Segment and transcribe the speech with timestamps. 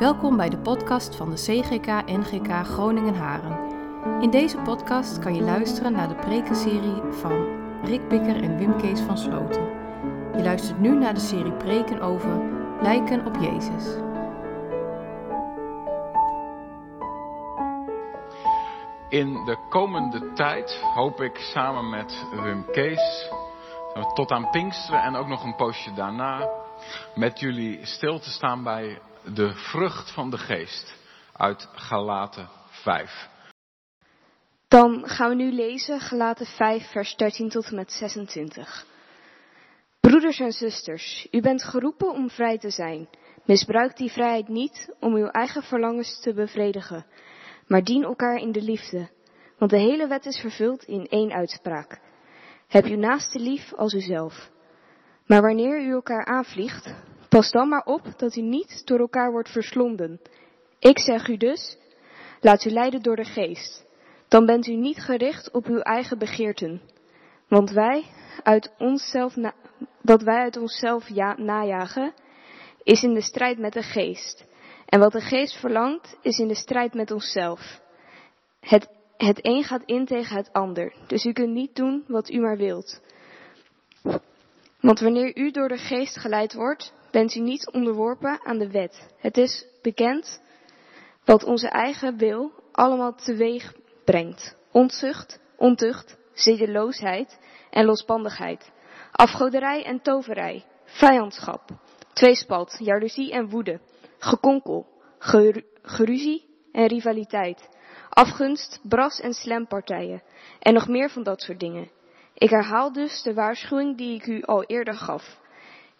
[0.00, 3.58] Welkom bij de podcast van de CGK NGK Groningen Haren.
[4.22, 7.46] In deze podcast kan je luisteren naar de prekenserie van
[7.84, 9.62] Rick Bikker en Wim Kees van Sloten.
[10.36, 12.42] Je luistert nu naar de serie preken over
[12.82, 13.84] lijken op Jezus.
[19.08, 23.30] In de komende tijd hoop ik samen met Wim Kees
[24.14, 26.48] tot aan Pinksteren en ook nog een poosje daarna
[27.14, 30.94] met jullie stil te staan bij de vrucht van de geest
[31.32, 33.28] uit Galaten 5.
[34.68, 38.86] Dan gaan we nu lezen Galaten 5 vers 13 tot en met 26.
[40.00, 43.08] Broeders en zusters, u bent geroepen om vrij te zijn.
[43.44, 47.06] Misbruik die vrijheid niet om uw eigen verlangens te bevredigen,
[47.66, 49.10] maar dien elkaar in de liefde.
[49.58, 52.00] Want de hele wet is vervuld in één uitspraak.
[52.68, 54.50] Heb uw naaste lief als uzelf.
[55.26, 56.94] Maar wanneer u elkaar aanvliegt,
[57.30, 60.20] pas dan maar op dat u niet door elkaar wordt verslonden.
[60.78, 61.76] Ik zeg u dus,
[62.40, 63.84] laat u leiden door de geest.
[64.28, 66.80] Dan bent u niet gericht op uw eigen begeerten.
[67.48, 68.04] Want wij
[68.42, 69.34] uit onszelf,
[70.00, 72.14] wat wij uit onszelf ja, najagen,
[72.82, 74.44] is in de strijd met de geest.
[74.86, 77.80] En wat de geest verlangt, is in de strijd met onszelf.
[78.60, 82.40] Het, het een gaat in tegen het ander, dus u kunt niet doen wat u
[82.40, 83.00] maar wilt.
[84.80, 89.08] Want wanneer u door de geest geleid wordt, bent u niet onderworpen aan de wet.
[89.16, 90.42] Het is bekend
[91.24, 94.56] wat onze eigen wil allemaal teweeg brengt.
[94.72, 97.38] Ontzucht, ontucht, zedeloosheid
[97.70, 98.70] en losbandigheid.
[99.10, 101.70] Afgoderij en toverij, vijandschap,
[102.12, 103.80] tweespalt, jaloezie en woede,
[104.18, 104.86] gekonkel,
[105.82, 107.68] geruzie en rivaliteit,
[108.08, 110.22] afgunst, bras en slempartijen
[110.58, 111.90] en nog meer van dat soort dingen.
[112.34, 115.38] Ik herhaal dus de waarschuwing die ik u al eerder gaf.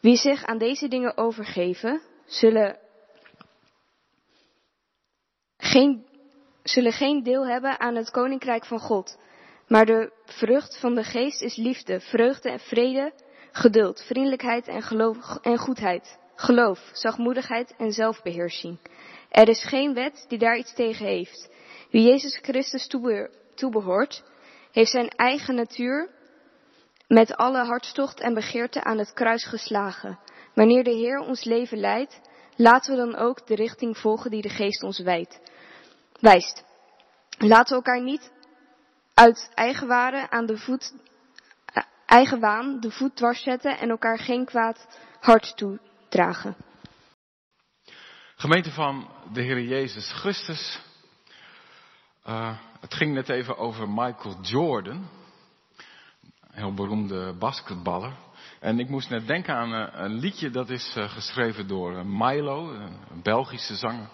[0.01, 2.79] Wie zich aan deze dingen overgeven, zullen
[5.57, 6.07] geen,
[6.63, 9.19] zullen geen deel hebben aan het koninkrijk van God.
[9.69, 13.13] Maar de vrucht van de geest is liefde, vreugde en vrede,
[13.53, 18.79] geduld, vriendelijkheid en, geloof, en goedheid, geloof, zachtmoedigheid en zelfbeheersing.
[19.31, 21.51] Er is geen wet die daar iets tegen heeft.
[21.91, 22.89] Wie Jezus Christus
[23.55, 24.23] toebehoort,
[24.73, 26.11] heeft zijn eigen natuur
[27.11, 30.19] met alle hartstocht en begeerte aan het kruis geslagen.
[30.55, 32.21] Wanneer de Heer ons leven leidt,
[32.57, 34.99] laten we dan ook de richting volgen die de geest ons
[36.21, 36.65] wijst.
[37.39, 38.33] Laten we elkaar niet
[39.15, 40.95] uit eigen, waren aan de voet,
[42.07, 44.87] eigen waan de voet dwars zetten en elkaar geen kwaad
[45.21, 46.57] hart toedragen.
[48.37, 50.81] Gemeente van de Heer Jezus Christus.
[52.27, 55.09] Uh, het ging net even over Michael Jordan
[56.51, 58.13] heel beroemde basketballer.
[58.61, 62.03] En ik moest net denken aan een, een liedje dat is uh, geschreven door uh,
[62.05, 64.09] Milo, een Belgische zanger.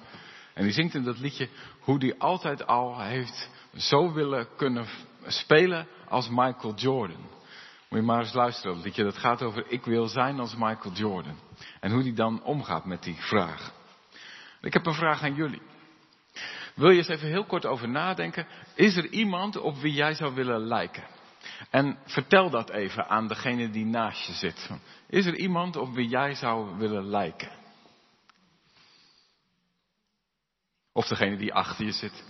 [0.55, 1.49] En die zingt in dat liedje
[1.81, 4.87] hoe die altijd al heeft zo willen kunnen
[5.27, 7.35] spelen als Michael Jordan.
[7.89, 9.05] Moet je maar eens luisteren, dat liedje.
[9.05, 11.39] Dat gaat over ik wil zijn als Michael Jordan.
[11.81, 13.73] En hoe die dan omgaat met die vraag.
[14.61, 15.63] Ik heb een vraag aan jullie.
[16.75, 18.47] Wil je eens even heel kort over nadenken?
[18.75, 21.05] Is er iemand op wie jij zou willen lijken?
[21.71, 24.71] En vertel dat even aan degene die naast je zit.
[25.09, 27.51] Is er iemand op wie jij zou willen lijken?
[30.93, 32.25] Of degene die achter je zit?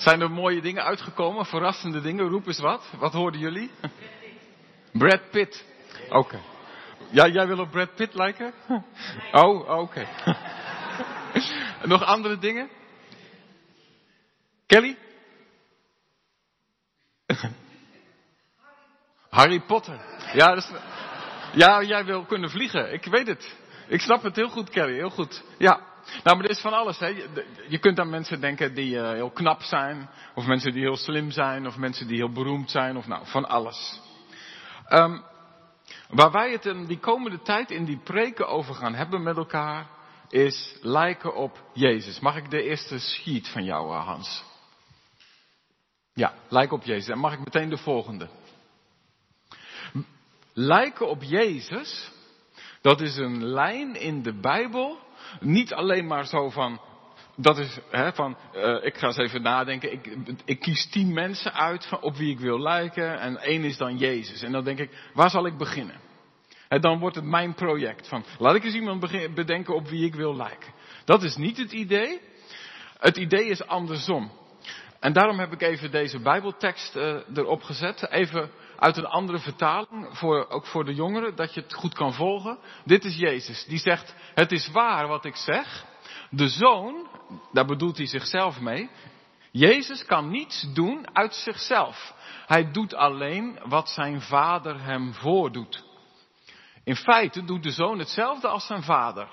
[0.00, 1.46] Zijn er mooie dingen uitgekomen?
[1.46, 2.28] Verrassende dingen?
[2.28, 2.90] Roep eens wat.
[2.98, 3.70] Wat hoorden jullie?
[4.92, 5.64] Brad Pitt.
[6.08, 6.16] Oké.
[6.16, 6.40] Okay.
[7.10, 8.52] Ja, jij wil op Brad Pitt lijken?
[9.32, 9.72] Oh, oké.
[9.72, 10.06] Okay.
[11.92, 12.70] Nog andere dingen?
[14.66, 14.98] Kelly?
[19.30, 20.00] Harry Potter.
[20.32, 20.62] Ja,
[21.52, 22.92] ja, jij wil kunnen vliegen.
[22.92, 23.56] Ik weet het.
[23.88, 24.94] Ik snap het heel goed, Kelly.
[24.94, 25.42] Heel goed.
[25.58, 25.89] Ja.
[26.24, 26.98] Nou, maar er is van alles.
[26.98, 27.06] Hè.
[27.68, 31.30] Je kunt aan mensen denken die uh, heel knap zijn, of mensen die heel slim
[31.30, 34.00] zijn, of mensen die heel beroemd zijn, of nou, van alles.
[34.88, 35.22] Um,
[36.08, 39.86] waar wij het in die komende tijd in die preken over gaan hebben met elkaar,
[40.28, 42.20] is lijken op Jezus.
[42.20, 44.44] Mag ik de eerste sheet van jou, uh, Hans?
[46.14, 47.08] Ja, lijken op Jezus.
[47.08, 48.28] En mag ik meteen de volgende?
[50.52, 52.10] Lijken op Jezus,
[52.80, 54.98] dat is een lijn in de Bijbel
[55.40, 56.80] niet alleen maar zo van
[57.36, 59.92] dat is hè, van, uh, ik ga eens even nadenken.
[59.92, 63.20] Ik, ik kies tien mensen uit van, op wie ik wil lijken.
[63.20, 64.42] En één is dan Jezus.
[64.42, 66.00] En dan denk ik, waar zal ik beginnen?
[66.68, 68.08] En dan wordt het mijn project.
[68.08, 69.00] Van, laat ik eens iemand
[69.34, 70.72] bedenken op wie ik wil lijken.
[71.04, 72.20] Dat is niet het idee.
[72.98, 74.30] Het idee is andersom.
[75.00, 78.08] En daarom heb ik even deze Bijbeltekst uh, erop gezet.
[78.10, 82.14] Even uit een andere vertaling, voor, ook voor de jongeren, dat je het goed kan
[82.14, 82.58] volgen.
[82.84, 85.84] Dit is Jezus, die zegt, het is waar wat ik zeg.
[86.30, 87.08] De zoon,
[87.52, 88.90] daar bedoelt hij zichzelf mee,
[89.52, 92.14] Jezus kan niets doen uit zichzelf.
[92.46, 95.84] Hij doet alleen wat zijn vader hem voordoet.
[96.84, 99.28] In feite doet de zoon hetzelfde als zijn vader.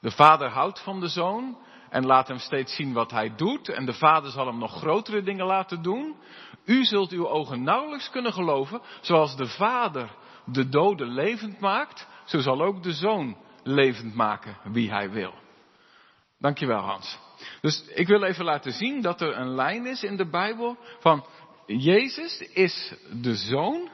[0.00, 1.58] De vader houdt van de zoon
[1.94, 3.68] en laat hem steeds zien wat hij doet.
[3.68, 6.16] En de vader zal hem nog grotere dingen laten doen.
[6.64, 8.80] U zult uw ogen nauwelijks kunnen geloven.
[9.00, 10.10] Zoals de vader
[10.44, 15.34] de doden levend maakt, zo zal ook de zoon levend maken wie hij wil.
[16.38, 17.18] Dankjewel Hans.
[17.60, 21.26] Dus ik wil even laten zien dat er een lijn is in de Bijbel van
[21.66, 23.88] Jezus is de zoon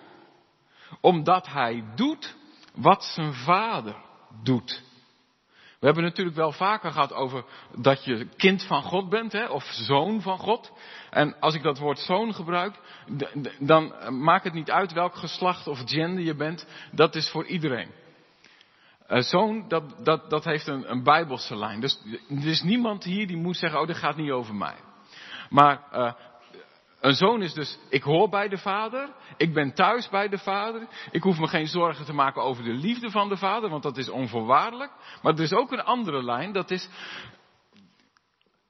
[1.00, 2.36] omdat hij doet
[2.74, 3.96] wat zijn vader
[4.42, 4.82] doet.
[5.80, 7.44] We hebben natuurlijk wel vaker gehad over
[7.76, 10.72] dat je kind van God bent, hè, of zoon van God.
[11.10, 12.74] En als ik dat woord zoon gebruik,
[13.58, 16.66] dan maakt het niet uit welk geslacht of gender je bent.
[16.92, 17.90] Dat is voor iedereen.
[19.08, 21.80] Uh, zoon, dat, dat, dat heeft een, een bijbelse lijn.
[21.80, 24.76] Dus er is niemand hier die moet zeggen, oh, dat gaat niet over mij.
[25.48, 26.12] Maar uh,
[27.00, 30.86] een zoon is dus, ik hoor bij de vader, ik ben thuis bij de vader,
[31.10, 33.96] ik hoef me geen zorgen te maken over de liefde van de vader, want dat
[33.96, 34.92] is onvoorwaardelijk.
[35.22, 36.88] Maar er is ook een andere lijn, dat is,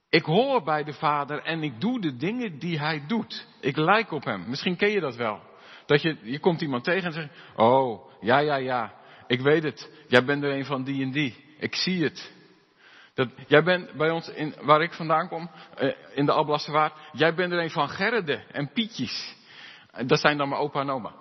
[0.09, 3.47] ik hoor bij de vader en ik doe de dingen die hij doet.
[3.59, 4.43] Ik lijk op hem.
[4.47, 5.39] Misschien ken je dat wel.
[5.85, 8.93] Dat je, je komt iemand tegen en zegt, oh, ja, ja, ja,
[9.27, 11.35] ik weet het, jij bent er een van die en die.
[11.59, 12.33] Ik zie het.
[13.21, 17.33] Dat, jij bent bij ons, in, waar ik vandaan kom, eh, in de Alblasserwaard, jij
[17.33, 19.35] bent er een van Gerride en Pietjes.
[20.05, 21.13] Dat zijn dan mijn opa en oma.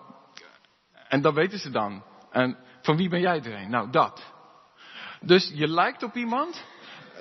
[1.08, 2.04] En dat weten ze dan.
[2.30, 3.70] En van wie ben jij er een?
[3.70, 4.32] Nou, dat.
[5.20, 6.64] Dus je lijkt op iemand,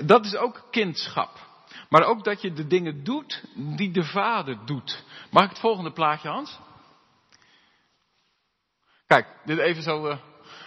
[0.05, 1.47] dat is ook kindschap.
[1.89, 5.03] Maar ook dat je de dingen doet die de vader doet.
[5.31, 6.59] Mag ik het volgende plaatje, Hans?
[9.07, 10.07] Kijk, dit even zo.
[10.07, 10.17] Uh,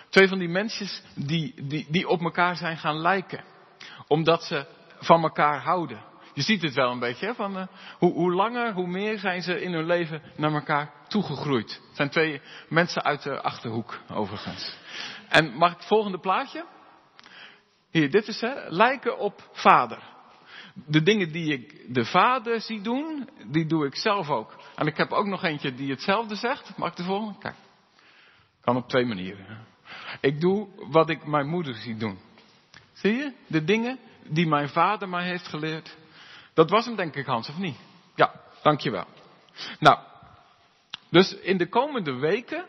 [0.08, 3.51] twee van die mensjes die, die, die op elkaar zijn gaan lijken
[4.06, 4.66] omdat ze
[4.98, 6.10] van elkaar houden.
[6.34, 7.34] Je ziet het wel een beetje, hè?
[7.34, 7.66] Van, uh,
[7.98, 11.80] hoe, hoe, langer, hoe meer zijn ze in hun leven naar elkaar toegegroeid.
[11.86, 14.76] Het zijn twee mensen uit de achterhoek, overigens.
[15.28, 16.64] En mag ik het volgende plaatje?
[17.90, 19.98] Hier, dit is hè, lijken op vader.
[20.74, 24.56] De dingen die ik de vader zie doen, die doe ik zelf ook.
[24.74, 26.76] En ik heb ook nog eentje die hetzelfde zegt.
[26.76, 27.38] Mag ik de volgende?
[27.38, 27.56] Kijk.
[28.60, 29.66] Kan op twee manieren.
[30.20, 32.18] Ik doe wat ik mijn moeder zie doen.
[33.02, 33.32] Zie je?
[33.46, 35.96] De dingen die mijn vader mij heeft geleerd.
[36.54, 37.78] Dat was hem denk ik Hans, of niet?
[38.14, 39.06] Ja, dankjewel.
[39.78, 39.98] Nou,
[41.10, 42.66] dus in de komende weken,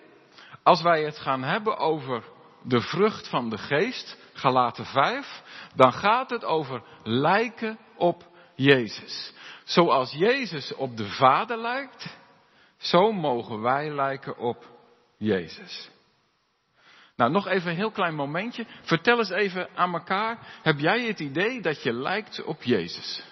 [0.64, 2.24] als wij het gaan hebben over
[2.64, 5.42] de vrucht van de geest, Galaten 5,
[5.76, 8.24] dan gaat het over lijken op
[8.56, 9.34] Jezus.
[9.64, 12.18] Zoals Jezus op de Vader lijkt,
[12.78, 14.66] zo mogen wij lijken op
[15.18, 15.90] Jezus.
[17.16, 18.66] Nou, nog even een heel klein momentje.
[18.82, 20.38] Vertel eens even aan elkaar.
[20.62, 23.24] Heb jij het idee dat je lijkt op Jezus?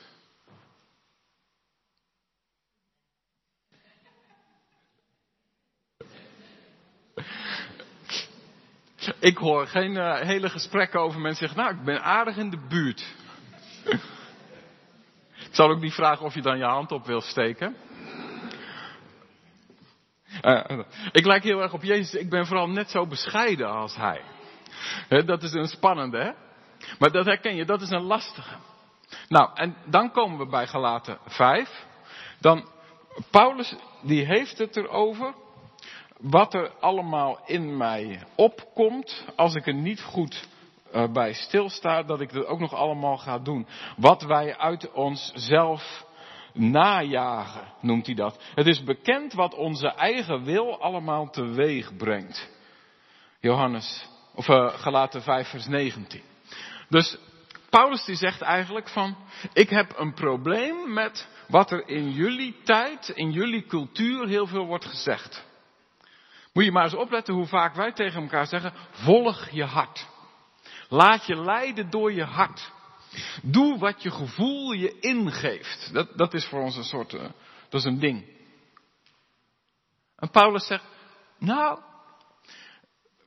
[9.20, 12.66] Ik hoor geen uh, hele gesprekken over mensen zeggen, nou, ik ben aardig in de
[12.70, 13.06] buurt.
[15.48, 17.76] ik zal ook niet vragen of je dan je hand op wil steken.
[20.42, 20.80] Uh,
[21.12, 22.14] ik lijk heel erg op Jezus.
[22.14, 24.22] Ik ben vooral net zo bescheiden als hij.
[25.26, 26.32] dat is een spannende, hè?
[27.00, 28.56] Maar dat herken je, dat is een lastige.
[29.28, 31.86] Nou, en dan komen we bij Galaten 5.
[32.40, 32.70] Dan,
[33.32, 35.34] Paulus, die heeft het erover.
[36.18, 39.26] Wat er allemaal in mij opkomt.
[39.36, 40.48] Als ik er niet goed
[40.94, 43.68] uh, bij stilsta, dat ik dat ook nog allemaal ga doen.
[43.98, 46.06] Wat wij uit onszelf
[46.54, 48.44] najagen, noemt hij dat.
[48.56, 52.50] Het is bekend wat onze eigen wil allemaal teweeg brengt.
[53.40, 56.22] Johannes, of uh, Galaten 5 vers 19.
[56.90, 57.18] Dus
[57.70, 59.18] Paulus die zegt eigenlijk van,
[59.54, 64.66] ik heb een probleem met wat er in jullie tijd, in jullie cultuur heel veel
[64.66, 65.46] wordt gezegd.
[66.54, 70.08] Moet je maar eens opletten hoe vaak wij tegen elkaar zeggen, volg je hart.
[70.90, 72.72] Laat je leiden door je hart.
[73.44, 75.94] Doe wat je gevoel je ingeeft.
[75.94, 77.22] Dat, dat is voor ons een soort, uh,
[77.70, 78.26] dat is een ding.
[80.16, 80.84] En Paulus zegt,
[81.40, 81.80] nou,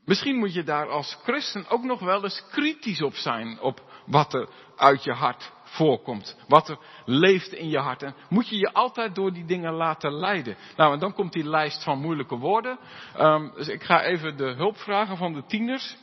[0.05, 4.35] misschien moet je daar als christen ook nog wel eens kritisch op zijn, op wat
[4.35, 6.37] er uit je hart voorkomt.
[6.49, 8.03] Wat er leeft in je hart.
[8.03, 10.57] En moet je je altijd door die dingen laten leiden.
[10.77, 12.79] Nou, en dan komt die lijst van moeilijke woorden.
[13.19, 15.97] Um, dus ik ga even de hulp vragen van de tieners.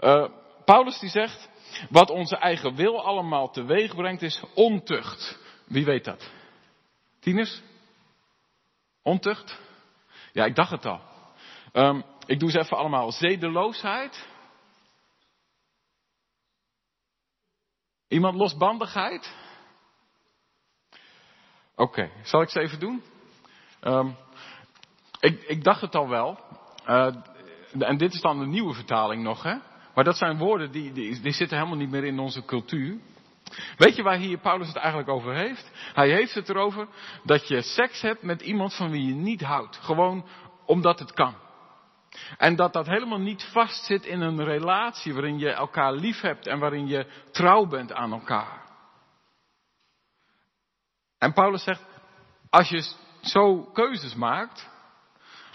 [0.00, 0.28] Uh,
[0.64, 1.48] Paulus die zegt,
[1.90, 5.38] wat onze eigen wil allemaal teweeg brengt is ontucht.
[5.64, 6.30] Wie weet dat?
[7.20, 7.62] Tieners?
[9.02, 9.58] Ontucht?
[10.32, 11.00] Ja, ik dacht het al.
[11.72, 13.12] Um, ik doe ze even allemaal.
[13.12, 14.26] Zedeloosheid.
[18.08, 19.34] Iemand losbandigheid?
[21.74, 23.02] Oké, zal ik ze even doen?
[23.82, 24.16] Um,
[25.20, 26.40] ik, ik, dacht het al wel.
[26.86, 27.14] Uh,
[27.78, 29.56] en dit is dan de nieuwe vertaling nog, hè?
[29.96, 32.98] Maar dat zijn woorden die, die, zitten helemaal niet meer in onze cultuur.
[33.76, 35.70] Weet je waar hier Paulus het eigenlijk over heeft?
[35.94, 36.88] Hij heeft het erover
[37.24, 39.76] dat je seks hebt met iemand van wie je niet houdt.
[39.76, 40.26] Gewoon
[40.66, 41.34] omdat het kan.
[42.38, 46.58] En dat dat helemaal niet vastzit in een relatie waarin je elkaar lief hebt en
[46.58, 48.64] waarin je trouw bent aan elkaar.
[51.18, 51.84] En Paulus zegt,
[52.50, 54.68] als je zo keuzes maakt,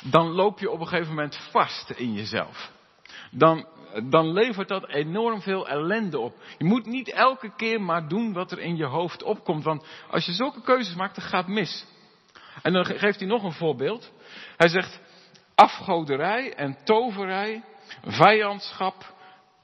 [0.04, 2.80] dan loop je op een gegeven moment vast in jezelf.
[3.32, 3.68] Dan,
[4.04, 6.36] dan levert dat enorm veel ellende op.
[6.58, 10.26] Je moet niet elke keer maar doen wat er in je hoofd opkomt, want als
[10.26, 11.86] je zulke keuzes maakt, dan gaat mis.
[12.62, 14.12] En dan geeft hij nog een voorbeeld.
[14.58, 15.00] Hij zegt,
[15.56, 17.64] afgoderij en toverij,
[18.06, 19.14] vijandschap,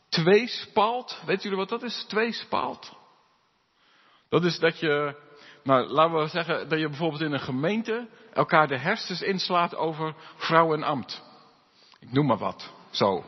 [0.10, 1.22] tweespalt.
[1.26, 2.06] Weet jullie wat dat is?
[2.08, 2.96] Tweespalt.
[4.30, 5.16] Dat is dat je,
[5.64, 10.14] nou laten we zeggen, dat je bijvoorbeeld in een gemeente elkaar de hersens inslaat over
[10.36, 11.24] vrouw en ambt.
[12.00, 12.74] Ik noem maar wat.
[12.90, 13.24] Zo.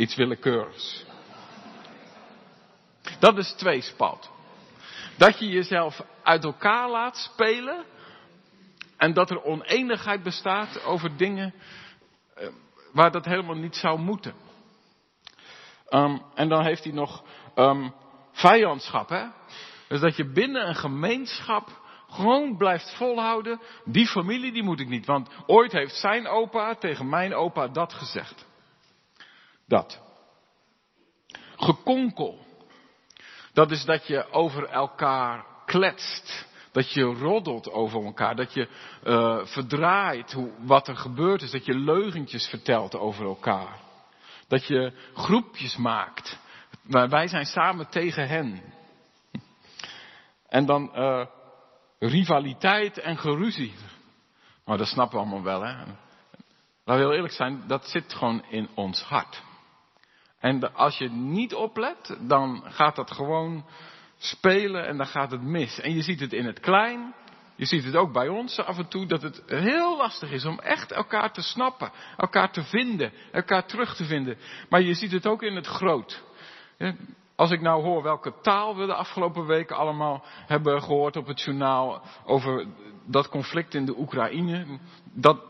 [0.00, 1.04] Iets willekeurigs.
[3.18, 4.30] Dat is tweespalt.
[5.16, 7.84] Dat je jezelf uit elkaar laat spelen
[8.96, 11.54] en dat er oneenigheid bestaat over dingen
[12.34, 12.48] eh,
[12.92, 14.34] waar dat helemaal niet zou moeten.
[15.88, 17.94] Um, en dan heeft hij nog um,
[18.32, 19.08] vijandschap.
[19.08, 19.26] Hè?
[19.88, 23.60] Dus dat je binnen een gemeenschap gewoon blijft volhouden.
[23.84, 25.06] Die familie die moet ik niet.
[25.06, 28.48] Want ooit heeft zijn opa tegen mijn opa dat gezegd.
[29.70, 30.00] Dat.
[31.56, 32.38] Gekonkel.
[33.52, 36.48] Dat is dat je over elkaar kletst.
[36.72, 38.36] Dat je roddelt over elkaar.
[38.36, 38.68] Dat je
[39.04, 41.50] uh, verdraait hoe, wat er gebeurd is.
[41.50, 43.78] Dat je leugentjes vertelt over elkaar.
[44.48, 46.38] Dat je groepjes maakt.
[46.82, 48.62] Maar wij zijn samen tegen hen.
[50.48, 51.26] En dan uh,
[51.98, 53.74] rivaliteit en geruzie.
[54.64, 55.74] Maar dat snappen we allemaal wel, hè.
[56.84, 59.42] Laten we heel eerlijk zijn, dat zit gewoon in ons hart.
[60.40, 63.64] En als je niet oplet, dan gaat dat gewoon
[64.18, 65.80] spelen en dan gaat het mis.
[65.80, 67.14] En je ziet het in het klein.
[67.56, 70.58] Je ziet het ook bij ons af en toe dat het heel lastig is om
[70.58, 74.36] echt elkaar te snappen, elkaar te vinden, elkaar terug te vinden.
[74.68, 76.22] Maar je ziet het ook in het groot.
[77.34, 81.40] Als ik nou hoor welke taal we de afgelopen weken allemaal hebben gehoord op het
[81.40, 82.66] journaal over
[83.06, 84.66] dat conflict in de Oekraïne,
[85.12, 85.42] dat,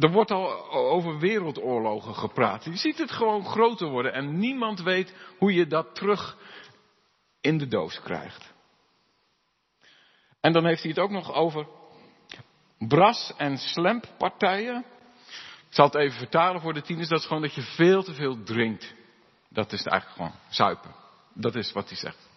[0.00, 2.64] er wordt al over wereldoorlogen gepraat.
[2.64, 6.36] Je ziet het gewoon groter worden en niemand weet hoe je dat terug
[7.40, 8.52] in de doos krijgt.
[10.40, 11.66] En dan heeft hij het ook nog over
[12.78, 14.84] bras- en slamppartijen.
[15.68, 17.08] Ik zal het even vertalen voor de tieners.
[17.08, 18.94] Dat is gewoon dat je veel te veel drinkt.
[19.48, 20.94] Dat is eigenlijk gewoon zuipen.
[21.34, 22.30] Dat is wat hij zegt.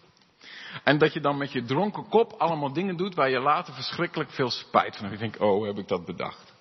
[0.83, 4.31] En dat je dan met je dronken kop allemaal dingen doet waar je later verschrikkelijk
[4.31, 5.19] veel spijt van hebt.
[5.19, 6.54] Je denkt, oh, heb ik dat bedacht.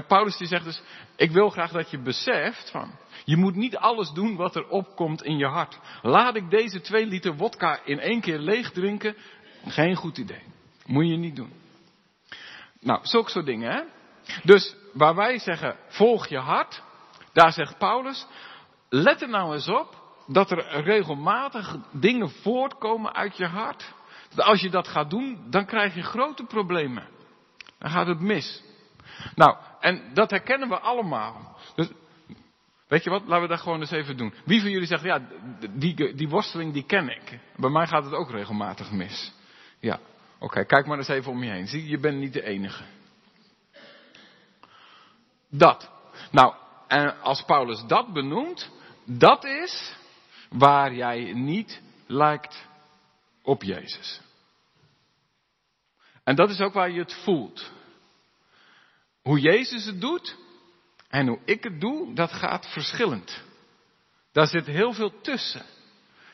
[0.00, 0.82] Paulus die zegt dus,
[1.16, 2.90] ik wil graag dat je beseft van,
[3.24, 5.78] je moet niet alles doen wat er opkomt in je hart.
[6.02, 9.16] Laat ik deze twee liter wodka in één keer leeg drinken?
[9.66, 10.42] Geen goed idee.
[10.86, 11.52] Moet je niet doen.
[12.80, 13.82] Nou, zulke soort dingen, hè.
[14.42, 16.82] Dus waar wij zeggen, volg je hart,
[17.32, 18.26] daar zegt Paulus,
[18.88, 23.92] let er nou eens op dat er regelmatig dingen voortkomen uit je hart.
[24.36, 27.08] Als je dat gaat doen, dan krijg je grote problemen.
[27.78, 28.62] Dan gaat het mis.
[29.34, 31.58] Nou, en dat herkennen we allemaal.
[31.74, 31.88] Dus,
[32.88, 34.34] weet je wat, laten we dat gewoon eens even doen.
[34.44, 35.22] Wie van jullie zegt, ja,
[35.70, 37.38] die, die worsteling die ken ik.
[37.56, 39.32] Bij mij gaat het ook regelmatig mis.
[39.80, 39.98] Ja,
[40.38, 41.66] oké, kijk maar eens even om je heen.
[41.66, 42.84] Zie, je bent niet de enige.
[45.50, 45.90] Dat.
[46.30, 46.54] Nou,
[46.88, 48.70] en als Paulus dat benoemt,
[49.04, 49.94] dat is
[50.50, 52.66] waar jij niet lijkt
[53.42, 54.20] op Jezus.
[56.24, 57.72] En dat is ook waar je het voelt.
[59.22, 60.36] Hoe Jezus het doet
[61.08, 63.42] en hoe ik het doe, dat gaat verschillend.
[64.32, 65.62] Daar zit heel veel tussen.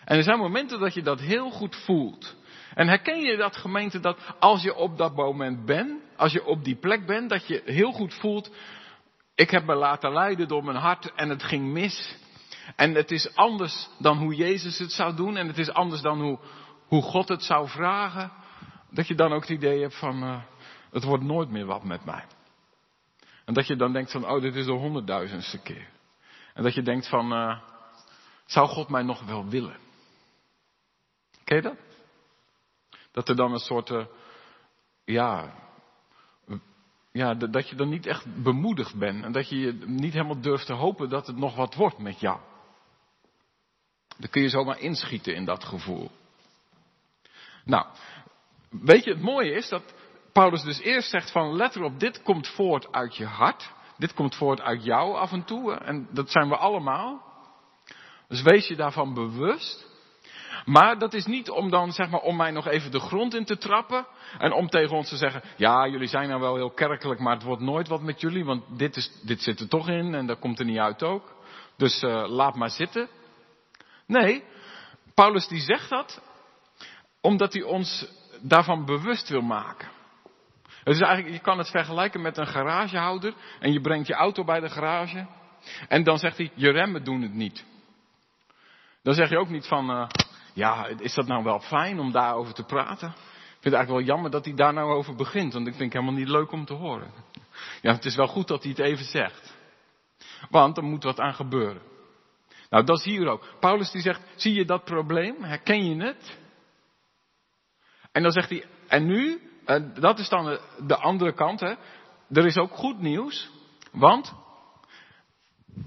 [0.05, 2.37] En er zijn momenten dat je dat heel goed voelt.
[2.75, 6.65] En herken je dat gemeente dat als je op dat moment bent, als je op
[6.65, 8.51] die plek bent, dat je heel goed voelt,
[9.35, 12.17] ik heb me laten leiden door mijn hart en het ging mis.
[12.77, 16.21] En het is anders dan hoe Jezus het zou doen en het is anders dan
[16.21, 16.39] hoe,
[16.87, 18.33] hoe God het zou vragen,
[18.91, 20.43] dat je dan ook het idee hebt van, uh,
[20.91, 22.25] het wordt nooit meer wat met mij.
[23.49, 25.89] En dat je dan denkt van, oh, dit is de honderdduizendste keer.
[26.55, 27.61] En dat je denkt van, uh,
[28.45, 29.77] zou God mij nog wel willen?
[31.45, 31.77] Ken je dat?
[33.13, 34.07] Dat er dan een soort, uh,
[35.05, 35.55] ja,
[37.13, 39.25] ja, dat je dan niet echt bemoedigd bent.
[39.25, 42.41] En dat je niet helemaal durft te hopen dat het nog wat wordt met jou.
[44.19, 46.11] Dan kun je zomaar inschieten in dat gevoel.
[47.65, 47.87] Nou,
[48.71, 49.95] weet je, het mooie is dat
[50.39, 53.73] Paulus dus eerst zegt van let erop, dit komt voort uit je hart.
[53.97, 55.73] Dit komt voort uit jou af en toe.
[55.75, 57.23] En dat zijn we allemaal.
[58.29, 59.87] Dus wees je daarvan bewust.
[60.65, 63.45] Maar dat is niet om dan, zeg maar, om mij nog even de grond in
[63.45, 64.07] te trappen.
[64.39, 67.43] En om tegen ons te zeggen, ja, jullie zijn nou wel heel kerkelijk, maar het
[67.43, 70.39] wordt nooit wat met jullie, want dit, is, dit zit er toch in en dat
[70.39, 71.35] komt er niet uit ook.
[71.77, 73.09] Dus uh, laat maar zitten.
[74.07, 74.45] Nee,
[75.15, 76.23] Paulus die zegt dat
[77.21, 78.07] omdat hij ons
[78.41, 79.97] daarvan bewust wil maken.
[80.89, 84.61] Dus eigenlijk, je kan het vergelijken met een garagehouder en je brengt je auto bij
[84.61, 85.27] de garage
[85.89, 87.65] en dan zegt hij, je remmen doen het niet.
[89.03, 90.09] Dan zeg je ook niet van, uh,
[90.55, 93.09] ja, is dat nou wel fijn om daarover te praten?
[93.09, 95.93] Ik vind het eigenlijk wel jammer dat hij daar nou over begint, want ik vind
[95.93, 97.11] het helemaal niet leuk om te horen.
[97.83, 99.57] Ja, het is wel goed dat hij het even zegt.
[100.51, 101.83] Want er moet wat aan gebeuren.
[102.71, 103.55] Nou, dat is hier ook.
[103.61, 105.43] Paulus die zegt, zie je dat probleem?
[105.43, 106.39] Herken je het?
[108.13, 111.75] En dan zegt hij, en nu, en dat is dan de andere kant, hè.
[112.31, 113.51] Er is ook goed nieuws,
[113.93, 114.35] want,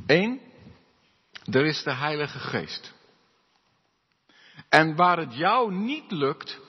[0.05, 0.39] één,
[1.51, 2.93] er is de Heilige Geest.
[4.69, 6.59] En waar het jou niet lukt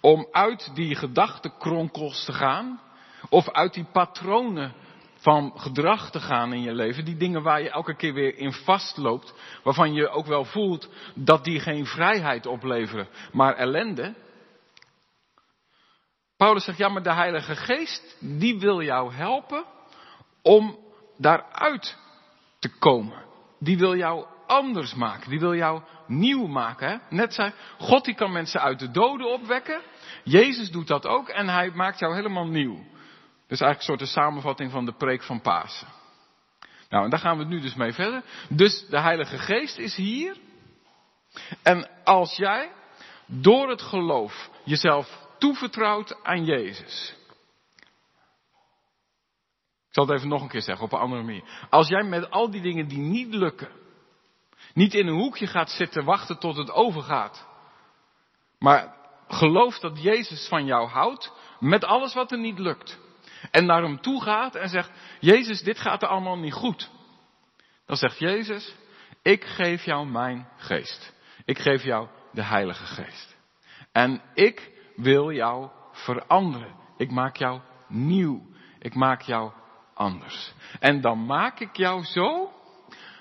[0.00, 2.80] om uit die gedachtenkronkels te gaan,
[3.28, 4.74] of uit die patronen
[5.16, 8.52] van gedrag te gaan in je leven, die dingen waar je elke keer weer in
[8.52, 14.14] vastloopt, waarvan je ook wel voelt dat die geen vrijheid opleveren, maar ellende.
[16.36, 19.64] Paulus zegt, ja, maar de Heilige Geest, die wil jou helpen
[20.42, 20.78] om
[21.16, 21.98] daaruit
[22.58, 23.24] te komen.
[23.58, 25.30] Die wil jou anders maken.
[25.30, 27.02] Die wil jou nieuw maken.
[27.08, 29.80] Net zei, God die kan mensen uit de doden opwekken.
[30.24, 32.84] Jezus doet dat ook en hij maakt jou helemaal nieuw.
[33.46, 35.88] Dus eigenlijk een soort de samenvatting van de preek van Pasen.
[36.88, 38.22] Nou, en daar gaan we nu dus mee verder.
[38.48, 40.36] Dus de Heilige Geest is hier.
[41.62, 42.70] En als jij
[43.26, 47.14] door het geloof jezelf toevertrouwt aan Jezus.
[49.88, 51.66] Ik zal het even nog een keer zeggen, op een andere manier.
[51.70, 53.70] Als jij met al die dingen die niet lukken,
[54.74, 57.46] niet in een hoekje gaat zitten wachten tot het overgaat.
[58.58, 58.96] Maar
[59.28, 62.98] geloof dat Jezus van jou houdt met alles wat er niet lukt.
[63.50, 66.90] En naar hem toe gaat en zegt, Jezus, dit gaat er allemaal niet goed.
[67.86, 68.74] Dan zegt Jezus,
[69.22, 71.12] ik geef jou mijn geest.
[71.44, 73.36] Ik geef jou de Heilige Geest.
[73.92, 76.74] En ik wil jou veranderen.
[76.96, 78.46] Ik maak jou nieuw.
[78.78, 79.52] Ik maak jou
[79.94, 80.52] anders.
[80.80, 82.52] En dan maak ik jou zo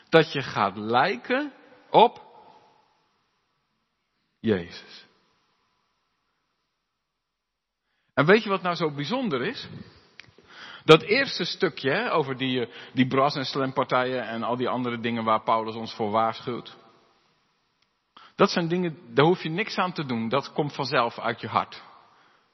[0.10, 1.54] dat je gaat lijken
[1.90, 2.22] op
[4.40, 5.06] Jezus.
[8.14, 9.68] En weet je wat nou zo bijzonder is?
[10.84, 15.00] Dat eerste stukje hè, over die, eh, die bras- en slampartijen en al die andere
[15.00, 16.85] dingen waar Paulus ons voor waarschuwt.
[18.36, 20.30] Dat zijn dingen, daar hoef je niks aan te doen.
[20.30, 21.84] Dat komt vanzelf uit je hart.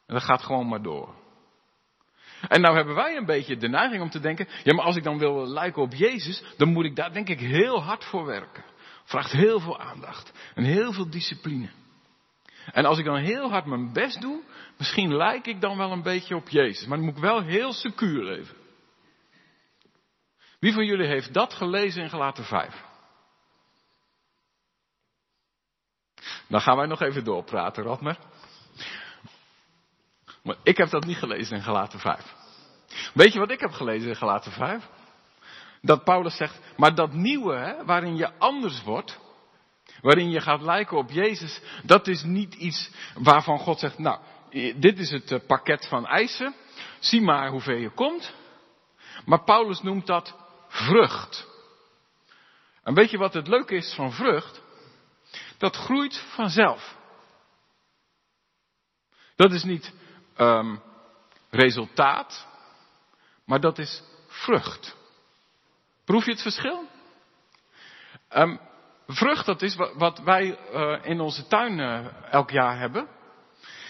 [0.08, 1.20] En dat gaat gewoon maar door.
[2.48, 5.04] En nou hebben wij een beetje de neiging om te denken, ja maar als ik
[5.04, 8.64] dan wil lijken op Jezus, dan moet ik daar denk ik heel hard voor werken.
[9.04, 11.70] Vraagt heel veel aandacht en heel veel discipline.
[12.72, 14.42] En als ik dan heel hard mijn best doe,
[14.78, 16.86] misschien lijk ik dan wel een beetje op Jezus.
[16.86, 18.56] Maar dan moet ik wel heel secuur leven.
[20.60, 22.84] Wie van jullie heeft dat gelezen in Galaten 5?
[26.48, 28.18] Dan gaan wij nog even doorpraten, Radmer.
[30.44, 32.34] Maar ik heb dat niet gelezen in Galaten 5.
[33.14, 34.88] Weet je wat ik heb gelezen in Galaten 5?
[35.82, 39.20] Dat Paulus zegt, maar dat nieuwe, hè, waarin je anders wordt,
[40.02, 44.20] waarin je gaat lijken op Jezus, dat is niet iets waarvan God zegt, nou,
[44.76, 46.56] dit is het eh, pakket van eisen,
[47.00, 48.34] zie maar hoe je komt.
[49.26, 50.36] Maar Paulus noemt dat
[50.68, 51.48] vrucht.
[52.84, 54.62] En weet je wat het leuke is van vrucht?
[55.62, 56.98] Dat groeit vanzelf.
[59.36, 59.94] Dat is niet
[60.38, 60.82] um,
[61.50, 62.48] resultaat,
[63.46, 64.96] maar dat is vrucht.
[66.06, 66.88] Proef je het verschil?
[68.36, 68.60] Um,
[69.08, 73.08] vrucht, dat is wat wij uh, in onze tuin uh, elk jaar hebben.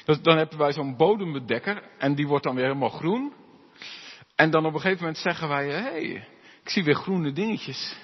[0.05, 3.33] Dat, dan hebben wij zo'n bodembedekker en die wordt dan weer helemaal groen.
[4.35, 6.27] En dan op een gegeven moment zeggen wij, hé, hey,
[6.63, 7.95] ik zie weer groene dingetjes.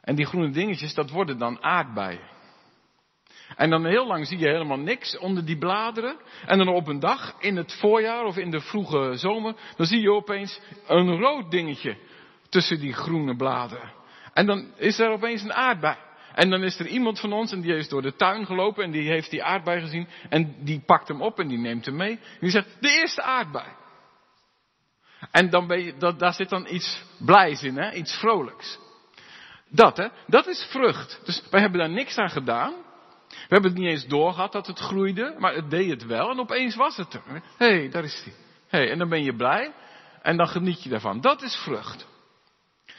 [0.00, 2.34] En die groene dingetjes, dat worden dan aardbeien.
[3.56, 6.16] En dan heel lang zie je helemaal niks onder die bladeren.
[6.46, 10.00] En dan op een dag, in het voorjaar of in de vroege zomer, dan zie
[10.00, 11.96] je opeens een rood dingetje
[12.48, 13.92] tussen die groene bladeren.
[14.32, 15.96] En dan is er opeens een aardbei.
[16.34, 18.90] En dan is er iemand van ons en die is door de tuin gelopen en
[18.90, 20.08] die heeft die aardbei gezien.
[20.28, 22.10] En die pakt hem op en die neemt hem mee.
[22.10, 23.66] En die zegt, de eerste aardbei.
[25.30, 27.92] En dan ben je, dat, daar zit dan iets blijs in, hè?
[27.92, 28.78] iets vrolijks.
[29.68, 30.08] Dat, hè?
[30.26, 31.20] Dat is vrucht.
[31.24, 32.74] Dus wij hebben daar niks aan gedaan.
[33.36, 36.38] We hebben het niet eens doorgehad dat het groeide, maar het deed het wel en
[36.38, 37.22] opeens was het er.
[37.26, 38.32] Hé, hey, daar is hij.
[38.68, 39.72] hey, en dan ben je blij
[40.22, 41.20] en dan geniet je daarvan.
[41.20, 42.06] Dat is vrucht.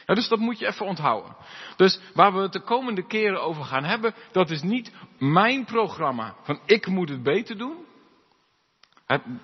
[0.06, 1.36] Dus dat moet je even onthouden.
[1.76, 6.34] Dus waar we het de komende keren over gaan hebben, dat is niet mijn programma
[6.42, 7.76] van ik moet het beter doen.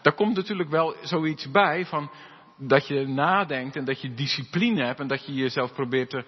[0.03, 2.11] Daar komt natuurlijk wel zoiets bij van
[2.57, 6.25] dat je nadenkt en dat je discipline hebt en dat je jezelf probeert te,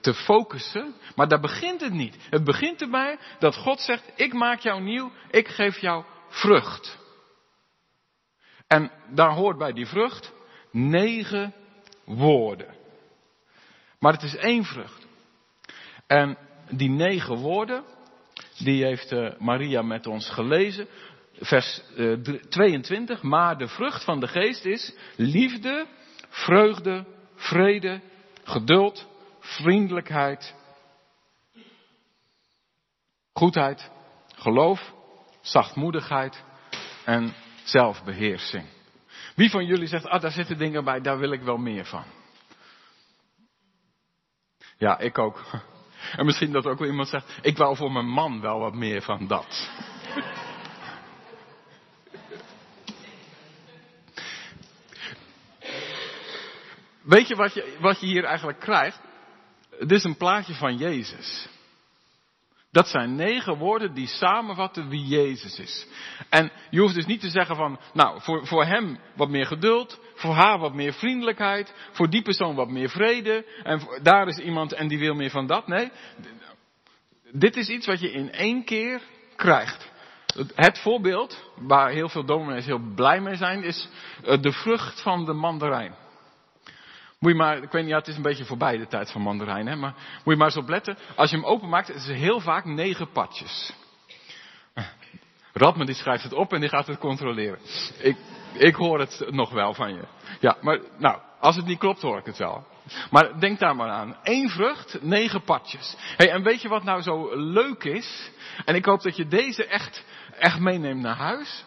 [0.00, 0.94] te focussen.
[1.14, 2.16] Maar daar begint het niet.
[2.30, 6.98] Het begint erbij dat God zegt, ik maak jou nieuw, ik geef jou vrucht.
[8.66, 10.32] En daar hoort bij die vrucht
[10.70, 11.54] negen
[12.04, 12.74] woorden.
[13.98, 15.06] Maar het is één vrucht.
[16.06, 16.38] En
[16.70, 17.84] die negen woorden,
[18.58, 20.86] die heeft uh, Maria met ons gelezen.
[21.32, 22.12] Vers uh,
[22.48, 23.22] 22.
[23.22, 25.86] Maar de vrucht van de geest is liefde,
[26.28, 28.00] vreugde, vrede,
[28.44, 29.06] geduld,
[29.46, 30.54] vriendelijkheid,
[33.32, 33.90] goedheid,
[34.34, 34.92] geloof,
[35.40, 36.44] zachtmoedigheid
[37.04, 38.66] en zelfbeheersing.
[39.34, 42.04] Wie van jullie zegt, ah daar zitten dingen bij, daar wil ik wel meer van.
[44.78, 45.40] Ja, ik ook.
[46.16, 49.02] En misschien dat ook wel iemand zegt, ik wou voor mijn man wel wat meer
[49.02, 49.46] van dat.
[57.02, 59.00] Weet je wat, je wat je hier eigenlijk krijgt?
[59.78, 61.48] Het is een plaatje van Jezus.
[62.70, 65.86] Dat zijn negen woorden die samenvatten wie Jezus is.
[66.28, 70.00] En je hoeft dus niet te zeggen van, nou, voor, voor hem wat meer geduld,
[70.14, 74.72] voor haar wat meer vriendelijkheid, voor die persoon wat meer vrede, en daar is iemand
[74.72, 75.66] en die wil meer van dat.
[75.66, 75.90] Nee,
[77.32, 79.00] dit is iets wat je in één keer
[79.36, 79.90] krijgt.
[80.54, 83.88] Het voorbeeld, waar heel veel dominees heel blij mee zijn, is
[84.24, 85.94] eh, de vrucht van de mandarijn.
[87.18, 89.20] Moet je maar, ik weet niet, ja, het is een beetje voorbij de tijd van
[89.20, 90.98] mandarijn, hè, maar moet je maar eens op letten.
[91.16, 93.72] Als je hem openmaakt, is er heel vaak negen patjes.
[95.52, 97.58] Radman die schrijft het op en die gaat het controleren.
[97.98, 98.16] Ik,
[98.52, 100.04] ik hoor het nog wel van je.
[100.40, 102.66] Ja, maar nou, als het niet klopt hoor ik het wel.
[103.10, 104.16] Maar denk daar maar aan.
[104.22, 105.96] Eén vrucht, negen patjes.
[106.16, 108.30] Hey, en weet je wat nou zo leuk is?
[108.64, 110.04] En ik hoop dat je deze echt,
[110.38, 111.64] echt meeneemt naar huis.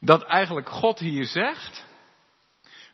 [0.00, 1.84] Dat eigenlijk God hier zegt.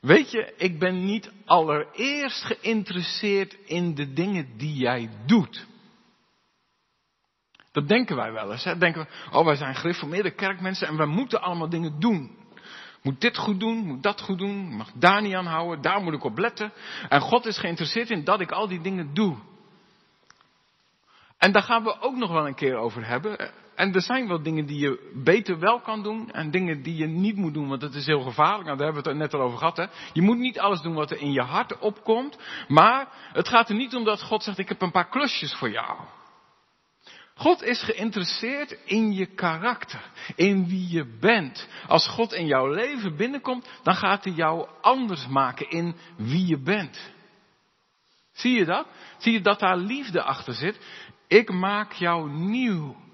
[0.00, 5.66] Weet je, ik ben niet allereerst geïnteresseerd in de dingen die jij doet.
[7.72, 8.64] Dat denken wij wel eens.
[8.64, 8.78] Hè?
[8.78, 12.36] Denken we, oh wij zijn gereformeerde kerkmensen en wij moeten allemaal dingen doen.
[13.02, 16.14] Moet dit goed doen, moet dat goed doen, mag daar niet aan houden, daar moet
[16.14, 16.72] ik op letten.
[17.08, 19.36] En God is geïnteresseerd in dat ik al die dingen doe.
[21.38, 23.50] En daar gaan we ook nog wel een keer over hebben.
[23.78, 27.06] En er zijn wel dingen die je beter wel kan doen en dingen die je
[27.06, 28.64] niet moet doen, want dat is heel gevaarlijk.
[28.64, 29.76] Nou, daar hebben we het net al over gehad.
[29.76, 29.86] Hè?
[30.12, 32.38] Je moet niet alles doen wat er in je hart opkomt,
[32.68, 35.70] maar het gaat er niet om dat God zegt, ik heb een paar klusjes voor
[35.70, 35.98] jou.
[37.34, 41.68] God is geïnteresseerd in je karakter, in wie je bent.
[41.86, 46.62] Als God in jouw leven binnenkomt, dan gaat hij jou anders maken in wie je
[46.62, 47.12] bent.
[48.32, 48.86] Zie je dat?
[49.18, 50.78] Zie je dat daar liefde achter zit?
[51.26, 53.06] Ik maak jou nieuw.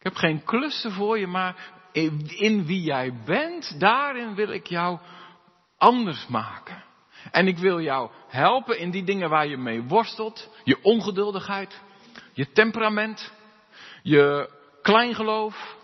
[0.00, 4.98] Ik heb geen klussen voor je, maar in wie jij bent, daarin wil ik jou
[5.76, 6.84] anders maken.
[7.30, 10.48] En ik wil jou helpen in die dingen waar je mee worstelt.
[10.64, 11.80] Je ongeduldigheid,
[12.32, 13.32] je temperament,
[14.02, 14.50] je
[14.82, 15.76] kleingeloof,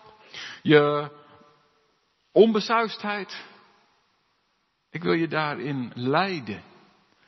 [0.63, 1.11] je
[2.33, 3.45] onbesuistheid.
[4.91, 6.63] Ik wil je daarin leiden.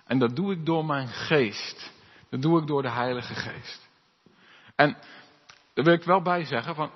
[0.04, 1.92] En dat doe ik door mijn geest.
[2.30, 3.88] Dat doe ik door de Heilige Geest.
[4.74, 4.96] En
[5.78, 6.90] daar wil ik wel bij zeggen, van,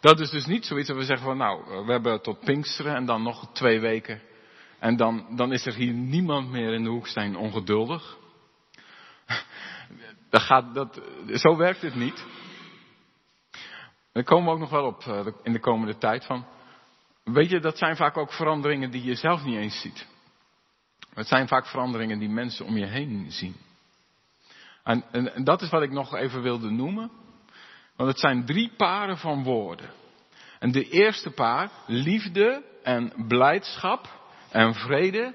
[0.00, 3.06] dat is dus niet zoiets dat we zeggen van nou, we hebben tot Pinksteren en
[3.06, 4.22] dan nog twee weken.
[4.78, 8.16] En dan, dan is er hier niemand meer in de hoeksteen ongeduldig.
[10.30, 11.00] Dat gaat, dat,
[11.34, 12.24] zo werkt het niet.
[14.12, 16.46] Daar komen we ook nog wel op eh, in de komende tijd van.
[17.24, 20.06] Weet je, dat zijn vaak ook veranderingen die je zelf niet eens ziet.
[21.14, 23.56] Het zijn vaak veranderingen die mensen om je heen zien.
[24.82, 27.10] En, en, en dat is wat ik nog even wilde noemen.
[27.96, 29.90] Want het zijn drie paren van woorden.
[30.58, 34.08] En de eerste paar, liefde en blijdschap
[34.50, 35.34] en vrede,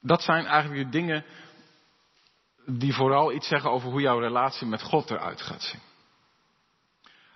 [0.00, 1.24] dat zijn eigenlijk de dingen
[2.66, 5.80] die vooral iets zeggen over hoe jouw relatie met God eruit gaat zien.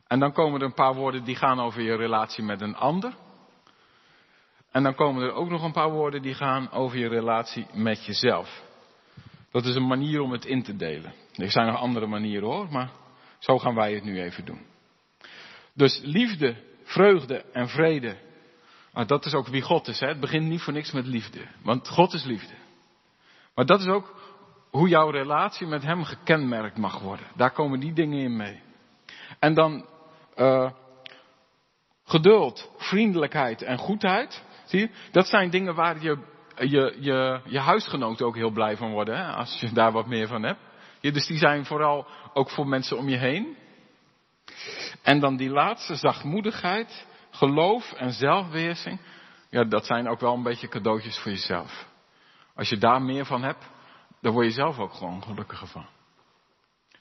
[0.07, 3.15] En dan komen er een paar woorden die gaan over je relatie met een ander.
[4.71, 8.05] En dan komen er ook nog een paar woorden die gaan over je relatie met
[8.05, 8.63] jezelf.
[9.51, 11.15] Dat is een manier om het in te delen.
[11.35, 12.91] Er zijn nog andere manieren hoor, maar
[13.39, 14.67] zo gaan wij het nu even doen.
[15.75, 18.17] Dus liefde, vreugde en vrede.
[19.07, 20.01] Dat is ook wie God is.
[20.01, 20.09] Hè?
[20.09, 21.41] Het begint niet voor niks met liefde.
[21.63, 22.55] Want God is liefde.
[23.55, 24.15] Maar dat is ook
[24.71, 27.27] hoe jouw relatie met Hem gekenmerkt mag worden.
[27.37, 28.61] Daar komen die dingen in mee.
[29.39, 29.87] En dan
[30.37, 30.71] uh,
[32.05, 34.45] geduld, vriendelijkheid en goedheid.
[34.65, 34.91] Zie je?
[35.11, 36.19] Dat zijn dingen waar je,
[36.57, 39.17] je, je, je huisgenoten ook heel blij van worden.
[39.17, 39.33] Hè?
[39.33, 40.61] Als je daar wat meer van hebt.
[41.01, 43.57] Dus die zijn vooral ook voor mensen om je heen.
[45.03, 49.01] En dan die laatste, zachtmoedigheid, geloof en zelfbeheersing.
[49.51, 51.87] Ja, dat zijn ook wel een beetje cadeautjes voor jezelf.
[52.55, 53.65] Als je daar meer van hebt,
[54.21, 55.87] dan word je zelf ook gewoon gelukkiger van.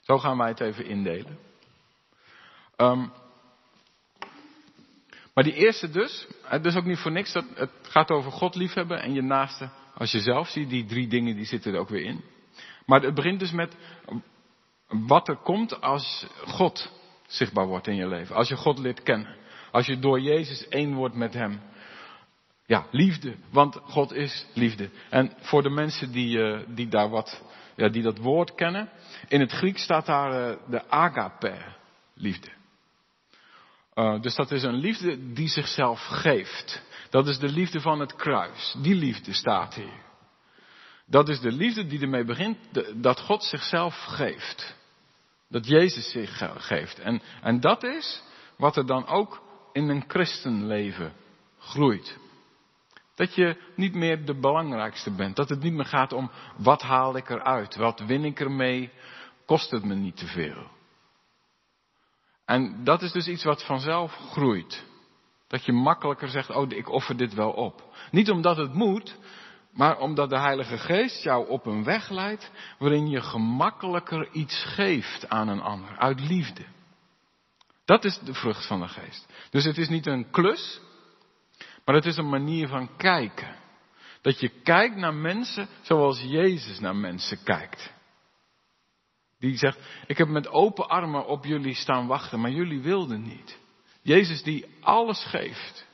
[0.00, 1.38] Zo gaan wij het even indelen.
[2.76, 3.12] Um,
[5.34, 8.54] maar die eerste dus, het is ook niet voor niks dat het gaat over God
[8.54, 10.48] liefhebben en je naaste als jezelf.
[10.48, 12.24] Zie die drie dingen die zitten er ook weer in.
[12.88, 13.76] Maar het begint dus met
[14.88, 16.92] wat er komt als God
[17.26, 18.36] zichtbaar wordt in je leven.
[18.36, 19.36] Als je God leert kennen.
[19.70, 21.60] Als je door Jezus één wordt met Hem.
[22.66, 24.90] Ja, liefde, want God is liefde.
[25.10, 27.42] En voor de mensen die, uh, die daar wat,
[27.76, 28.90] ja, die dat woord kennen.
[29.28, 31.56] In het Grieks staat daar uh, de agape,
[32.14, 32.48] liefde.
[33.94, 36.82] Uh, dus dat is een liefde die zichzelf geeft.
[37.10, 38.76] Dat is de liefde van het kruis.
[38.82, 40.06] Die liefde staat hier.
[41.10, 42.58] Dat is de liefde die ermee begint
[42.94, 44.76] dat God zichzelf geeft.
[45.48, 46.98] Dat Jezus zich geeft.
[46.98, 48.22] En, en dat is
[48.56, 49.42] wat er dan ook
[49.72, 51.12] in een christenleven
[51.58, 52.18] groeit.
[53.14, 55.36] Dat je niet meer de belangrijkste bent.
[55.36, 58.90] Dat het niet meer gaat om wat haal ik eruit, wat win ik ermee,
[59.46, 60.66] kost het me niet te veel.
[62.44, 64.84] En dat is dus iets wat vanzelf groeit.
[65.48, 67.82] Dat je makkelijker zegt, oh ik offer dit wel op.
[68.10, 69.16] Niet omdat het moet,
[69.78, 75.28] maar omdat de Heilige Geest jou op een weg leidt waarin je gemakkelijker iets geeft
[75.28, 76.64] aan een ander, uit liefde.
[77.84, 79.26] Dat is de vrucht van de Geest.
[79.50, 80.80] Dus het is niet een klus,
[81.84, 83.56] maar het is een manier van kijken.
[84.22, 87.92] Dat je kijkt naar mensen zoals Jezus naar mensen kijkt.
[89.38, 93.58] Die zegt, ik heb met open armen op jullie staan wachten, maar jullie wilden niet.
[94.02, 95.86] Jezus die alles geeft.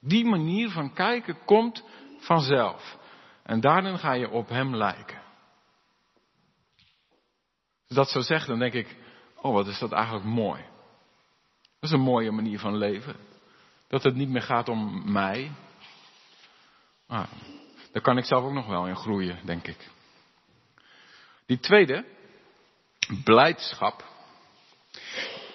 [0.00, 1.84] Die manier van kijken komt
[2.18, 3.00] vanzelf.
[3.42, 5.20] En daarin ga je op hem lijken.
[7.88, 8.96] Als dat zo zegt, dan denk ik,
[9.36, 10.62] oh wat is dat eigenlijk mooi.
[11.80, 13.16] Dat is een mooie manier van leven.
[13.88, 15.52] Dat het niet meer gaat om mij.
[17.06, 17.28] Ah,
[17.92, 19.90] daar kan ik zelf ook nog wel in groeien, denk ik.
[21.46, 22.04] Die tweede,
[23.24, 24.04] blijdschap.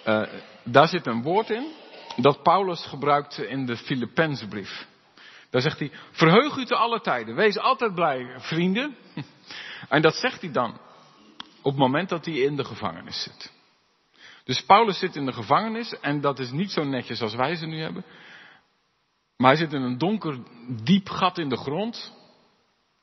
[0.05, 0.23] Uh,
[0.63, 1.71] daar zit een woord in
[2.15, 4.87] dat Paulus gebruikte in de Filippenzenbrief.
[5.49, 8.95] Daar zegt hij, verheug u te alle tijden, wees altijd blij, vrienden.
[9.89, 10.79] En dat zegt hij dan
[11.61, 13.51] op het moment dat hij in de gevangenis zit.
[14.43, 17.65] Dus Paulus zit in de gevangenis en dat is niet zo netjes als wij ze
[17.65, 18.05] nu hebben.
[19.37, 20.37] Maar hij zit in een donker,
[20.83, 22.13] diep gat in de grond.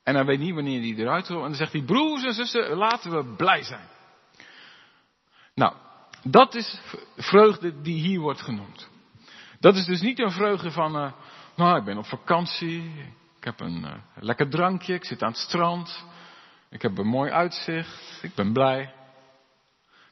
[0.02, 1.36] En hij weet niet wanneer hij eruit wil.
[1.36, 3.88] En dan zegt hij, broers en zussen, laten we blij zijn.
[5.54, 5.74] Nou,
[6.22, 6.80] dat is
[7.16, 8.88] vreugde die hier wordt genoemd.
[9.60, 11.12] Dat is dus niet een vreugde van, uh,
[11.54, 12.92] nou, ik ben op vakantie,
[13.36, 16.04] ik heb een uh, lekker drankje, ik zit aan het strand,
[16.70, 18.94] ik heb een mooi uitzicht, ik ben blij.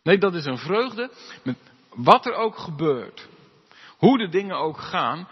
[0.02, 1.11] Nee, dat is een vreugde
[1.42, 1.57] met
[1.94, 3.28] wat er ook gebeurt.
[3.96, 5.28] Hoe de dingen ook gaan,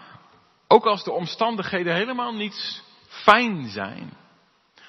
[0.67, 4.13] ook als de omstandigheden helemaal niet fijn zijn.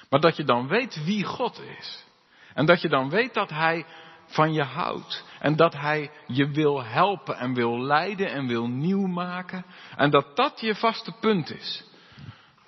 [0.09, 2.03] Maar dat je dan weet wie God is.
[2.53, 3.85] En dat je dan weet dat Hij
[4.33, 5.23] van je houdt.
[5.39, 9.65] En dat hij je wil helpen en wil leiden en wil nieuw maken.
[9.95, 11.83] En dat dat je vaste punt is.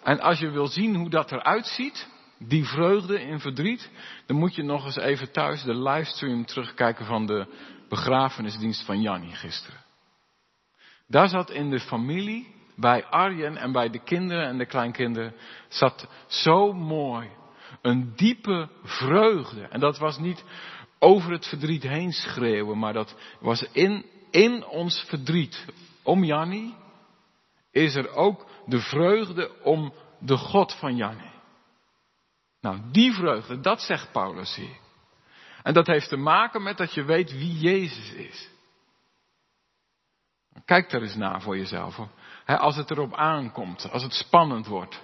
[0.03, 3.91] En als je wil zien hoe dat eruit ziet, die vreugde in verdriet,
[4.25, 7.47] dan moet je nog eens even thuis de livestream terugkijken van de
[7.89, 9.83] begrafenisdienst van Jannie gisteren.
[11.07, 15.35] Daar zat in de familie, bij Arjen en bij de kinderen en de kleinkinderen,
[15.67, 17.29] zat zo mooi
[17.81, 19.61] een diepe vreugde.
[19.61, 20.43] En dat was niet
[21.05, 25.65] over het verdriet heen schreeuwen, maar dat was in, in ons verdriet
[26.03, 26.75] om Jannie,
[27.71, 31.33] is er ook de vreugde om de God van Jannie.
[32.61, 34.77] Nou, die vreugde, dat zegt Paulus hier.
[35.63, 38.49] En dat heeft te maken met dat je weet wie Jezus is.
[40.65, 41.99] Kijk er eens naar voor jezelf.
[42.45, 45.01] als het erop aankomt, als het spannend wordt,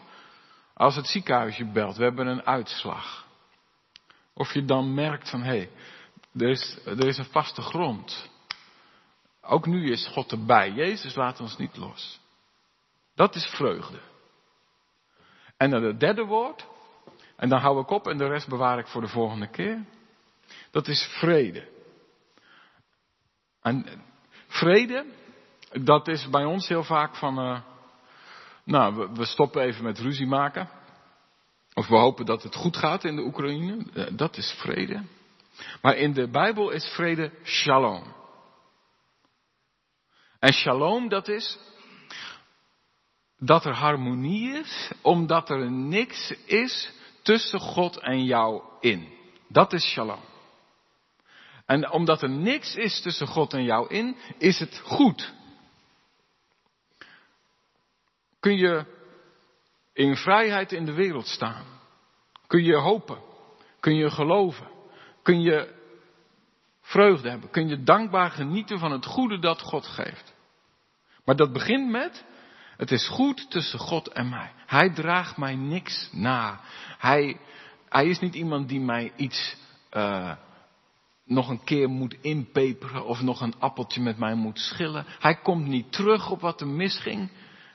[0.74, 3.30] als het ziekenhuisje belt, we hebben een uitslag.
[4.34, 5.70] Of je dan merkt van hé, hey,
[6.38, 8.30] er, is, er is een vaste grond.
[9.42, 10.72] Ook nu is God erbij.
[10.72, 12.20] Jezus laat ons niet los.
[13.16, 14.00] Dat is vreugde.
[15.58, 16.68] En dan het derde woord.
[17.36, 19.86] En dan hou ik op en de rest bewaar ik voor de volgende keer.
[20.72, 21.68] Dat is vrede.
[23.62, 23.86] En
[24.48, 25.06] vrede,
[25.72, 27.60] dat is bij ons heel vaak van, uh,
[28.64, 30.70] nou, we, we, stoppen even met ruzie maken.
[31.74, 33.86] Of we hopen dat het goed gaat in de Oekraïne.
[33.94, 35.04] Uh, dat is vrede.
[35.82, 38.04] Maar in de Bijbel is vrede shalom.
[40.40, 41.58] En shalom, dat is
[43.38, 49.14] dat er harmonie is, omdat er niks is tussen God en jou in.
[49.48, 50.20] Dat is shalom.
[51.66, 55.34] En omdat er niks is tussen God en jou in, is het goed.
[58.40, 58.86] Kun je
[59.94, 61.66] in vrijheid in de wereld staan?
[62.48, 63.18] Kun je hopen?
[63.80, 64.68] Kun je geloven?
[65.24, 65.74] Kun je
[66.82, 67.50] vreugde hebben?
[67.50, 70.34] Kun je dankbaar genieten van het goede dat God geeft?
[71.26, 72.26] Maar dat begint met,
[72.78, 74.52] het is goed tussen God en mij.
[74.66, 76.60] Hij draagt mij niks na.
[76.98, 77.40] Hij,
[77.90, 79.56] hij is niet iemand die mij iets
[79.94, 80.32] uh,
[81.26, 85.06] nog een keer moet inpeperen of nog een appeltje met mij moet schillen.
[85.20, 87.30] Hij komt niet terug op wat er misging.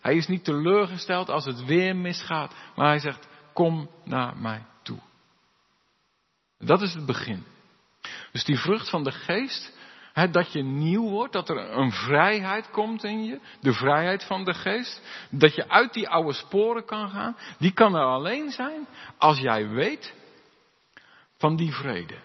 [0.07, 4.99] Hij is niet teleurgesteld als het weer misgaat, maar hij zegt, kom naar mij toe.
[6.59, 7.45] Dat is het begin.
[8.33, 9.77] Dus die vrucht van de geest,
[10.13, 14.45] hè, dat je nieuw wordt, dat er een vrijheid komt in je, de vrijheid van
[14.45, 18.87] de geest, dat je uit die oude sporen kan gaan, die kan er alleen zijn
[19.19, 20.15] als jij weet
[21.39, 22.19] van die vrede.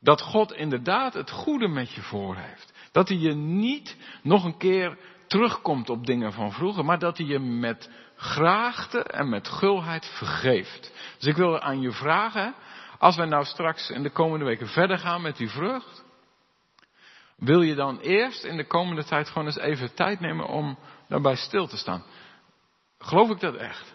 [0.00, 2.72] Dat God inderdaad het goede met je voor heeft.
[2.92, 7.26] Dat hij je niet nog een keer terugkomt op dingen van vroeger, maar dat hij
[7.26, 10.92] je met graagte en met gulheid vergeeft.
[11.18, 12.54] Dus ik wil aan je vragen,
[12.98, 16.04] als wij nou straks in de komende weken verder gaan met die vrucht,
[17.36, 21.36] wil je dan eerst in de komende tijd gewoon eens even tijd nemen om daarbij
[21.36, 22.04] stil te staan?
[22.98, 23.94] Geloof ik dat echt?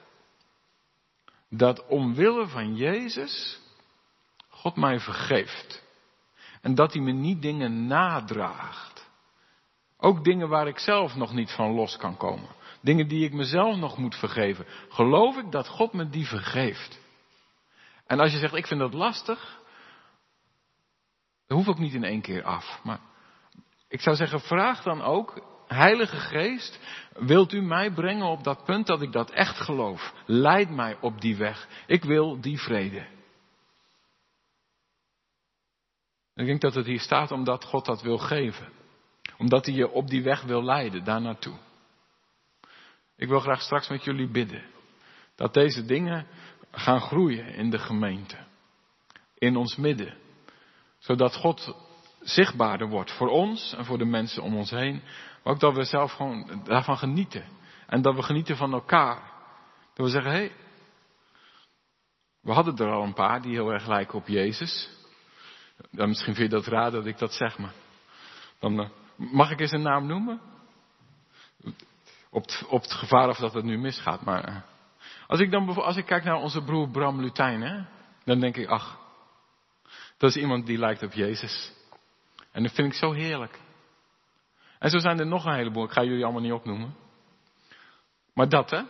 [1.49, 3.61] Dat omwille van Jezus
[4.49, 5.83] God mij vergeeft.
[6.61, 8.92] En dat hij me niet dingen nadraagt.
[10.03, 12.49] Ook dingen waar ik zelf nog niet van los kan komen.
[12.81, 14.65] Dingen die ik mezelf nog moet vergeven.
[14.89, 16.99] Geloof ik dat God me die vergeeft.
[18.07, 19.61] En als je zegt, ik vind dat lastig.
[21.47, 22.79] Dan hoef ik niet in één keer af.
[22.83, 22.99] Maar
[23.87, 26.79] ik zou zeggen, vraag dan ook, Heilige Geest,
[27.13, 30.13] wilt u mij brengen op dat punt dat ik dat echt geloof?
[30.25, 31.67] Leid mij op die weg.
[31.87, 33.07] Ik wil die vrede.
[36.35, 38.81] Ik denk dat het hier staat omdat God dat wil geven.
[39.43, 41.57] Omdat hij je op die weg wil leiden, daar naartoe.
[43.15, 44.63] Ik wil graag straks met jullie bidden.
[45.35, 46.27] Dat deze dingen
[46.71, 48.37] gaan groeien in de gemeente.
[49.37, 50.17] In ons midden.
[50.97, 51.75] Zodat God
[52.21, 55.01] zichtbaarder wordt voor ons en voor de mensen om ons heen.
[55.43, 57.45] Maar ook dat we zelf gewoon daarvan genieten.
[57.87, 59.31] En dat we genieten van elkaar.
[59.93, 60.51] Dat we zeggen, hé, hey,
[62.41, 64.89] we hadden er al een paar die heel erg lijken op Jezus.
[65.91, 67.73] Dan misschien vind je dat raar dat ik dat zeg, maar.
[68.59, 70.41] Dan, uh, mag ik eens een naam noemen?
[72.29, 74.49] Op het, op het gevaar of dat het nu misgaat, maar.
[74.49, 74.55] Uh,
[75.27, 77.83] als ik dan als ik kijk naar onze broer Bram Lutijn, hè,
[78.23, 78.99] dan denk ik, ach,
[80.17, 81.73] dat is iemand die lijkt op Jezus.
[82.51, 83.59] En dat vind ik zo heerlijk.
[84.79, 86.95] En zo zijn er nog een heleboel, ik ga jullie allemaal niet opnoemen.
[88.33, 88.81] Maar dat, hè?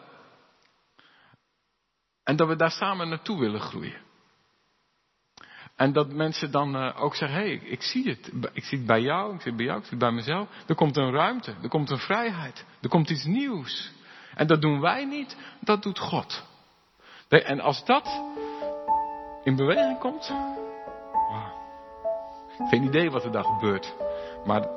[2.23, 4.01] En dat we daar samen naartoe willen groeien.
[5.83, 8.31] En dat mensen dan uh, ook zeggen, hé, hey, ik zie het.
[8.53, 10.47] Ik zie het bij jou, ik zie het bij jou, ik zie het bij mezelf.
[10.67, 13.91] Er komt een ruimte, er komt een vrijheid, er komt iets nieuws.
[14.35, 16.43] En dat doen wij niet, dat doet God.
[17.27, 18.23] En als dat
[19.43, 20.33] in beweging komt,
[21.11, 21.51] wow,
[22.69, 23.95] geen idee wat er daar gebeurt.
[24.45, 24.67] Maar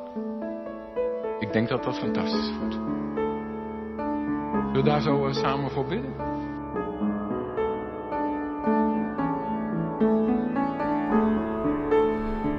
[1.38, 2.74] ik denk dat dat fantastisch wordt.
[4.64, 6.35] Zullen we daar zo uh, samen voor bidden?